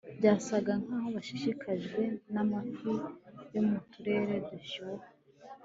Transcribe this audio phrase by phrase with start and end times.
[0.19, 2.01] Byasaga nkaho bashishikajwe
[2.33, 2.89] namafi
[3.53, 5.07] yo mu turere dushyuha